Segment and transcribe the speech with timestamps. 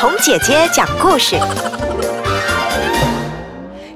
[0.00, 1.36] 红姐姐讲故事。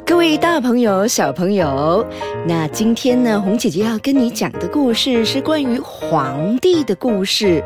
[0.04, 2.06] 各位大朋友、小朋友，
[2.46, 7.64] 那今天呢，红姐姐要跟你讲的故事是关于皇帝的故事。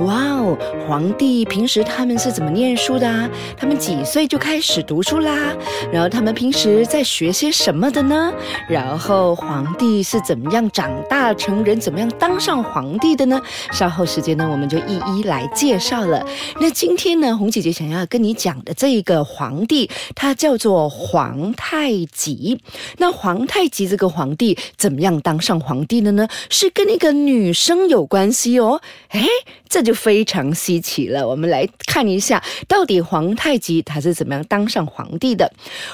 [0.00, 3.30] 哇哦，皇帝平时他们是怎么念书的啊？
[3.56, 5.54] 他们几岁就开始读书啦？
[5.92, 8.32] 然后他们平时在学些什么的呢？
[8.68, 13.40] 然后皇帝是怎么样长大成人，怎么样当上皇帝的呢？
[13.70, 16.26] 稍后时间呢，我们就一一来介绍了。
[16.60, 22.60] 那今天呢，红姐姐想要跟你讲的这个皇帝，他叫做皇太极。
[22.98, 26.26] 那皇太极这个皇帝怎么样当上皇帝的呢？
[26.50, 28.80] 是跟一个女生有关系哦。
[29.10, 29.24] 诶，
[29.68, 31.26] 这就非常稀奇了。
[31.26, 35.50] 我们来看一下，到底皇太极他是怎么样当上皇帝的。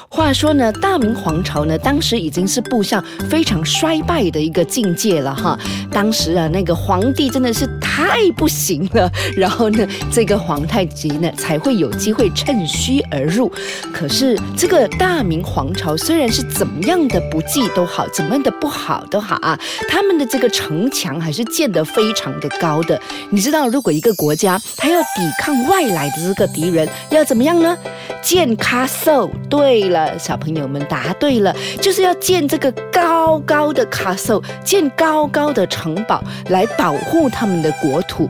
[0.08, 5.58] 话说呢，大明皇朝呢，当时已经是步向非常衰败的一个境界了哈。
[5.90, 13.50] 当时啊，那个皇帝真的是太不行了，然后呢，这个皇太极呢才会有机会趁虚而入。
[13.92, 23.00] 可是这个大明皇朝虽然是怎么样的不济都好，怎么样的不好都好啊，他们的这个城墙还是建得非常的高的。
[23.30, 27.76] 你知道，如果一个国家它要抵抗外来的这个敌人，要怎么样呢？
[28.22, 29.30] 建 castle。
[29.48, 38.28] 对了，小朋友们答对了，就是要建这个高高的 castle，建高高的城堡来保护他们的国土。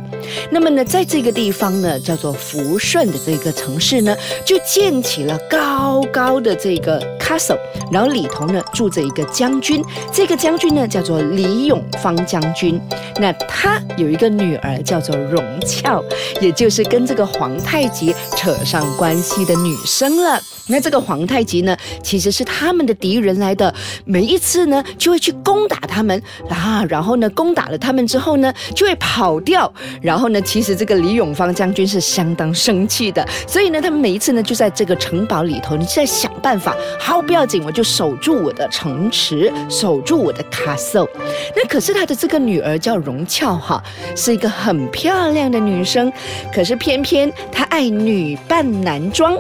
[0.51, 7.59] 那么呢，在这个地方呢，叫做福顺的这个城市呢，就建起了高高的这个 castle，
[7.93, 12.81] 然后里头呢住着一个将军，这个将军呢叫做李永芳将军。
[13.19, 16.03] 那他有一个女儿叫做荣俏，
[16.41, 20.41] 也就是跟这个皇太极扯上关系的女生了。
[20.67, 23.75] 那这个皇太极呢，其实是他们的敌人来的，
[24.07, 29.71] 每一次呢就会去攻打他们啊，然后呢攻打了他们之后呢，就会跑掉。
[30.01, 41.09] 然后呢，其实这个李永芳将军是相当生气的，所以呢，他们每一次呢就在这个城堡里头，你在想办法，好不要紧，我就守住我的城池，守住我的 castle。
[41.55, 43.83] 那可是他的这个女儿叫荣俏哈，
[44.17, 46.11] 是一个很漂亮的女生，
[46.55, 49.37] 可是偏偏她爱女扮男装。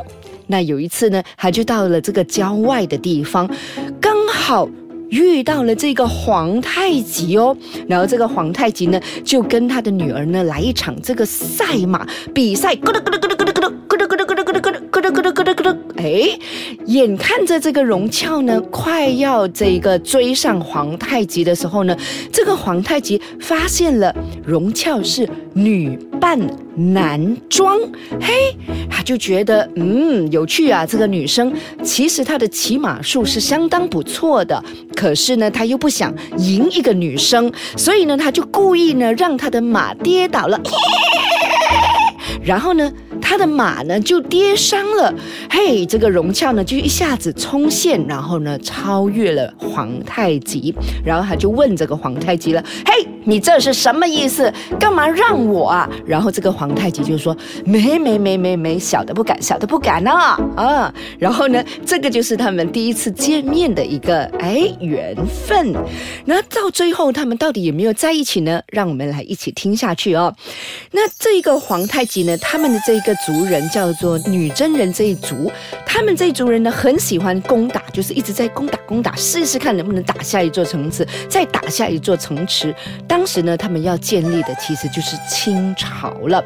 [0.46, 3.48] 那有一次呢，他就到了这个郊外的地方，
[4.00, 4.68] 刚好
[5.08, 7.56] 遇到了这个皇太极哦。
[7.86, 14.19] 然后这个皇太极呢，就跟他的女儿呢来一场这个赛马比赛，咕噜咕噜咕噜咕噜咕噜咕噜咕噜
[16.00, 16.30] 哎，
[16.86, 21.94] 眼看着这个容俏呢快要这个追上皇太极的时候呢，
[22.32, 26.40] 这个皇太极发现了容俏是女扮
[26.74, 27.78] 男装，
[28.18, 28.56] 嘿，
[28.90, 31.52] 他就觉得嗯有趣啊，这个女生
[31.82, 34.64] 其实她的骑马术是相当不错的，
[34.96, 40.58] 可是呢，他又不想赢一个女生，所以呢，他就故意呢让他的马跌倒了，
[42.42, 42.90] 然后呢。
[43.30, 45.14] 他的马呢就跌伤了，
[45.48, 50.74] 嘿，这个容俏呢就一下子冲线，然后呢超越了皇太极，
[51.04, 54.52] 然后他就问这个皇太极了，嘿，你这是什么意思？
[54.78, 55.88] 干嘛让我啊？
[56.04, 60.10] 然后这个皇太极就说，没没没没没，小的不敢，小的不敢呢
[60.56, 60.92] 啊。
[61.18, 65.14] 然后呢，这个就是他们第一次见面的一个哎缘
[65.46, 65.72] 分。
[66.24, 68.60] 那到最后他们到底有没有在一起呢？
[68.72, 70.34] 让我们来一起听下去哦。
[70.90, 73.14] 那这一个皇太极呢，他们的这一个。
[73.26, 75.52] 族人叫做女真人这一族，
[75.84, 82.74] 他们这一族人呢很喜欢攻打，就是一直在攻打攻打，试试看能不能打下一座城池，再打下一座城池。
[83.10, 86.42] 当时呢，他们要建立的其实就是清朝了。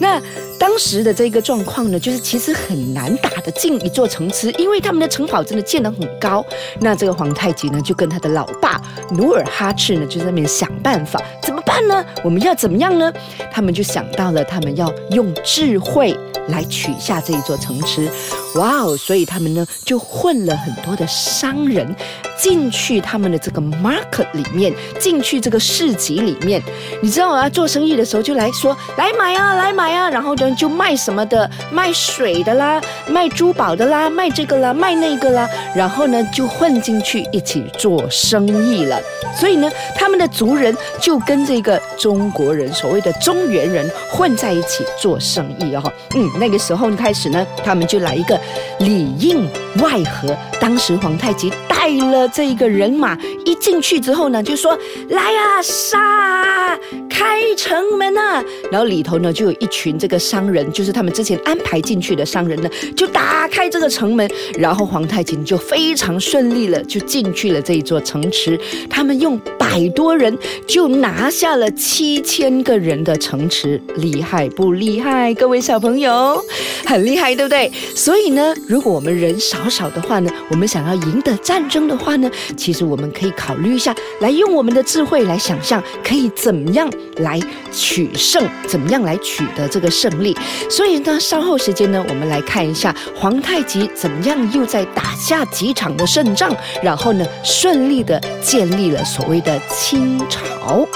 [0.00, 0.20] 那
[0.58, 6.44] 当时的这个状况呢，就是其实很难打得进一座城池，因为他们的城堡真的建得很高。
[6.80, 8.80] 那这个皇太极呢，就跟他的老爸
[9.10, 12.04] 努尔哈赤呢，就在那边想办法，怎么办呢？
[12.24, 13.12] 我们要怎么样呢？
[13.52, 16.16] 他们就想到了，他们要用智慧。
[16.48, 18.10] 来取下这一座城池，
[18.54, 18.96] 哇哦！
[18.96, 21.94] 所以他们呢就混了很多的商人
[22.38, 26.62] 进去他们的这个 market 里面，进去这个市集里面。
[27.02, 39.00] 你知道啊，做生意的时候就来说来买啊，来买啊，然后就就卖什么的，卖水的啦，卖珠宝的啦，卖这个啦，卖那个啦，然后呢就混进去一起做生意了。
[39.34, 45.92] 所以呢，他们的族人就跟这个中国人所谓的中原人混在一起做生意哦。
[46.14, 48.38] 嗯，那个时候开始呢，他们就来一个
[48.78, 49.48] 里应
[49.80, 50.36] 外合。
[50.60, 54.76] 当时皇太极带了这个人马一进去之后呢，就说
[55.10, 56.76] ：“来啊，杀！
[57.08, 64.28] 开城门啊！”然后里头呢就有一群这个商人，就是他们之前安排进去的商人呢，就打开这个城门，
[64.58, 68.58] 然后皇太极就非常顺利了，就进去了这一座城池。
[68.90, 70.36] 他们用百多人
[70.66, 75.32] 就拿下了七千个人的城池，厉害不厉害？
[75.34, 76.42] 各位小朋友，
[76.84, 77.70] 很厉害，对不对？
[77.94, 87.40] 所以呢，如果我们人少少的话呢，我们想要赢得战争的话呢，其实我们可以考虑一下，来用我们的智慧来想象，可以怎么样来
[87.72, 90.36] 取胜，怎么样来取得这个胜利。
[90.70, 100.86] 所以呢，稍后时间呢，我们来看一下皇太极怎么样又在打下几场的胜仗，然后呢，顺利的建立了所谓的清朝。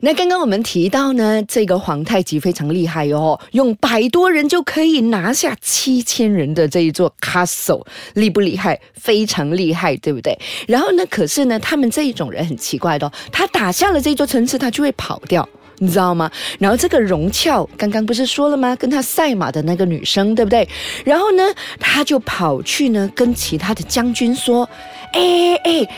[0.00, 7.84] 那刚刚我们提到呢，这个皇太极非常厉害哦，用百多人就可以拿下七千人的这一座 castle，
[8.14, 8.78] 厉不厉害？
[8.94, 10.38] 非常厉害，对不对？
[10.68, 15.48] 然后呢，可是呢，他们这一种人很奇怪的，他打下了这座城池，他就会跑掉，
[15.78, 16.30] 你知道吗？
[16.58, 18.76] 然后这个容俏刚刚不是说了吗？
[18.76, 20.68] 跟他赛马的那个女生，对不对？
[21.04, 21.42] 然后呢，
[21.80, 24.68] 他就跑去呢，跟其他的将军说
[25.14, 25.88] ：“哎哎。”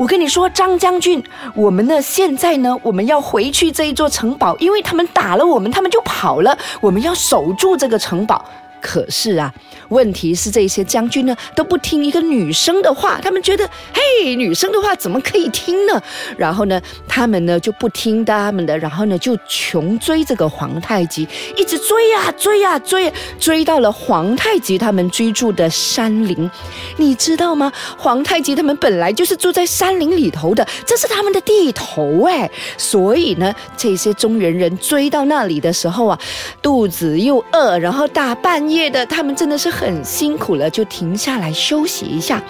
[0.00, 1.22] 我跟你说，张将军，
[1.54, 8.42] 我们呢现在呢，我们要回去这一座城堡，因为他们打了我们，他们就跑了，我们要守住这个城堡。
[8.80, 9.52] 可是啊，
[9.90, 16.02] 问题是这些将军呢都不听一个女生的话，他们觉得，嘿，女生的话怎么可以听呢？
[16.36, 26.50] 然后呢，他们呢就不听他们的，然后呢就穷追这个皇太极，一直追呀追呀追，追到了皇太极他们居住的山林。
[26.96, 27.70] 你知道吗？
[27.98, 32.50] 皇太极他们本来就是住在山林里头的，这是他们的地头哎。
[32.78, 36.18] 所以呢，这些中原人追到那里的时候啊，
[36.62, 38.69] 肚子又饿，然后大半。
[38.70, 42.40] 夜的，他们真的是很辛苦了，就停下来休息一下。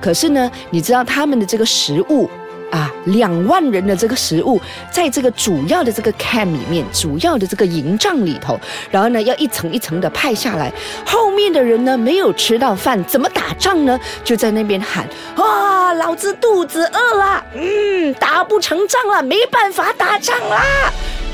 [0.00, 2.30] 可是呢，你知道他们的这个食物
[2.70, 4.60] 啊，两万人的这个食物，
[4.90, 8.58] 在这个主要的这个 camp 里面，主要的这个营帐里头，
[8.90, 10.72] 然后呢，要一层一层的派下来。
[11.06, 13.98] 后面的人呢，没有吃到饭，怎么打仗呢？
[14.24, 20.62] 就在那边喊：哇，老子肚子饿了，嗯，打不成仗了，没办法打仗啦。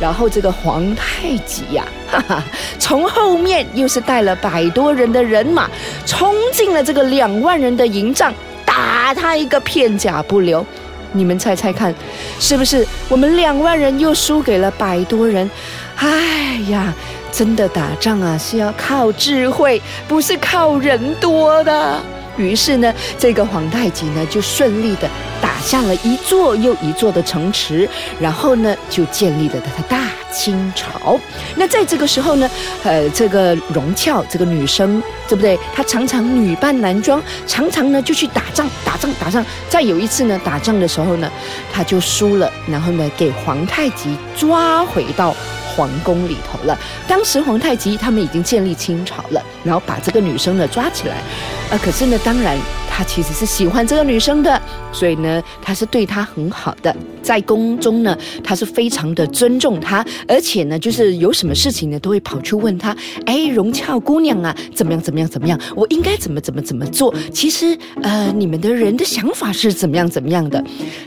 [0.01, 2.43] 然后这个皇太极呀，哈哈，
[2.79, 5.69] 从后面又是带了百多人的人马，
[6.07, 8.33] 冲进了这个两万人的营帐，
[8.65, 10.65] 打他一个片甲不留。
[11.13, 11.95] 你们猜猜看，
[12.39, 15.51] 是不是我们两万人又输给了百多人？
[15.97, 16.95] 哎呀，
[17.31, 22.01] 真的打仗啊是要靠智慧，不是靠人多的。
[22.37, 25.11] 于是呢，这个皇太极呢就顺利的
[25.43, 31.19] 打下了一座又一座的城池，然后呢就建立了他的大清朝。
[31.57, 32.51] 那在这个时候呢，
[32.83, 35.59] 呃，这个荣俏这个女生，对不对？
[35.75, 39.45] 她常常女扮男装，常常呢就去打仗，打仗，打仗。
[39.69, 41.31] 再有一次呢，打仗的时候呢，
[41.73, 45.35] 她就输了，然后呢给皇太极抓回到。
[45.77, 46.77] 皇宫里头了。
[47.07, 51.23] 当时皇太极他们已经建立清朝了，然后把这个女生呢抓起来，
[51.71, 52.59] 啊，可是呢，当然
[53.01, 54.61] 他其实是喜欢这个女生的，
[54.93, 62.97] 所以呢，他是对她很好的，在宫中呢，他是非常的尊重他，而且呢，就是有什么事情呢，都会跑去问他，
[63.27, 65.59] 哎，荣俏姑娘啊，怎么样，怎么样，怎么样？
[65.77, 67.15] 我应该怎么怎么怎么做？
[67.33, 70.63] 其实，呃，你们的人的想法是怎么样怎么样的？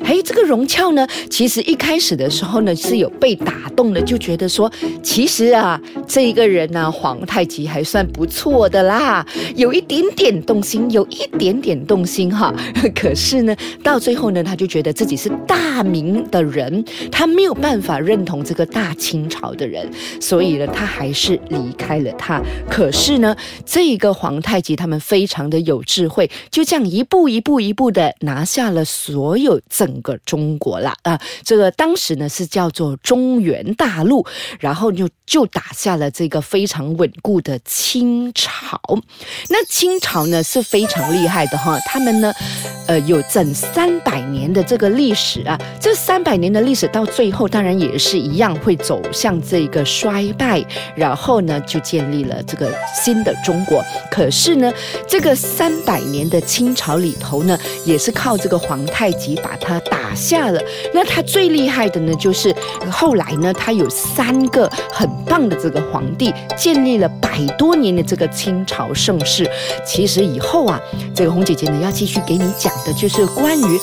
[0.05, 4.43] 哎，这个荣俏呢，其实一开始的时候呢，是有被打动的，就觉得。
[4.53, 4.71] 说，
[5.01, 9.25] 其实啊，这一个人呢，皇太极还算不错的啦，
[9.55, 12.53] 有一点点动心，有一点点动心哈。
[12.93, 19.87] 可是呢，到最后呢，他就觉得自己是大明的人，他没有办法认同这个大清朝的人，
[20.19, 22.41] 所以呢，他还是离开了他。
[22.69, 31.19] 可是呢，这个皇太极他们非常的有智慧，就这样一步一步一步的拿下了所有整个中国了啊。
[31.43, 34.25] 这个当时呢是叫做中原大陆。
[34.59, 38.79] 然后就就打下了这个非常稳固的清朝。
[39.49, 42.33] 那清朝呢是非常厉害的哈，他们呢，
[42.87, 45.59] 呃，有整三百年的这个历史啊。
[45.79, 50.63] 这三百年的历史到最后当然也是一样会走向这个衰败，
[50.95, 53.83] 然后呢就建立了这个新的中国。
[54.11, 54.71] 可是呢，
[55.07, 60.61] 这个三百年的清朝里头呢，也是靠这个皇太极把它打下了。
[60.93, 62.55] 那他最厉害的呢，就是
[62.91, 63.89] 后来呢，他有。
[63.93, 69.49] 三个很棒的这个皇帝，建立了百多年的这个清朝盛世。
[69.85, 70.79] 其实以后啊，
[71.15, 73.79] 这个红姐姐呢要继续给你讲的，就是关于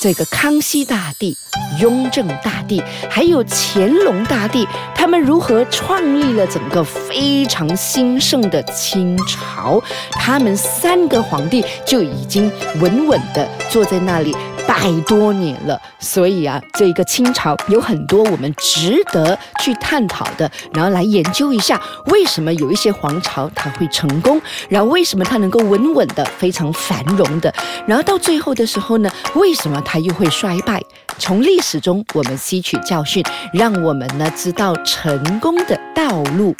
[0.00, 1.34] 这个康熙大帝、
[1.80, 9.82] 雍正大帝，还有乾隆大帝，他们如何创立了整个非常兴盛的清朝？
[10.12, 14.36] 他们三个皇帝就已经稳稳地坐在那里。
[14.66, 27.52] 百多年了，所以啊，这个清朝有很多我们值得去探讨的，然后来研究一下，为什么有一些皇朝它会成功，然后为什么它能够稳稳的、非常繁荣的，
[27.86, 30.82] 然后到最后的时候呢，为什么它又会衰败？
[31.18, 36.54] 从历史中我们吸取教训，让我们呢知道成功的道路。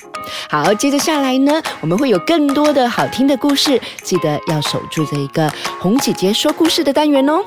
[0.48, 7.44] 好，接着下来呢，我们会有更多的好听的故事，记得要守住这一个红姐姐说故事的单元哦。